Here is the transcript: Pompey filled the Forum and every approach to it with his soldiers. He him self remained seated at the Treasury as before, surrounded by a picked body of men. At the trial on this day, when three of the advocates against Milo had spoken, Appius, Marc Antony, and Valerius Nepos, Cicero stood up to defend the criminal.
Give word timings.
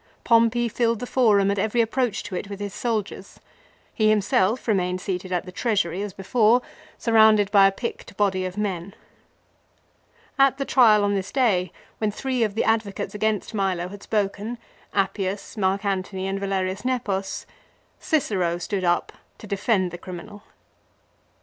Pompey 0.23 0.67
filled 0.67 0.97
the 0.97 1.05
Forum 1.05 1.51
and 1.51 1.59
every 1.59 1.79
approach 1.79 2.23
to 2.23 2.35
it 2.35 2.49
with 2.49 2.59
his 2.59 2.73
soldiers. 2.73 3.39
He 3.93 4.09
him 4.11 4.19
self 4.19 4.67
remained 4.67 4.99
seated 4.99 5.31
at 5.31 5.45
the 5.45 5.51
Treasury 5.51 6.01
as 6.01 6.11
before, 6.11 6.63
surrounded 6.97 7.51
by 7.51 7.67
a 7.67 7.71
picked 7.71 8.17
body 8.17 8.43
of 8.43 8.57
men. 8.57 8.95
At 10.39 10.57
the 10.57 10.65
trial 10.65 11.03
on 11.03 11.13
this 11.13 11.31
day, 11.31 11.71
when 11.99 12.09
three 12.09 12.41
of 12.41 12.55
the 12.55 12.63
advocates 12.63 13.13
against 13.13 13.53
Milo 13.53 13.89
had 13.89 14.01
spoken, 14.01 14.57
Appius, 14.91 15.55
Marc 15.55 15.85
Antony, 15.85 16.25
and 16.25 16.39
Valerius 16.39 16.83
Nepos, 16.83 17.45
Cicero 17.99 18.57
stood 18.57 18.83
up 18.83 19.11
to 19.37 19.45
defend 19.45 19.91
the 19.91 19.99
criminal. 19.99 20.41